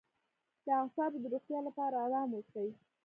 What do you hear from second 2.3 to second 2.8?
اوسئ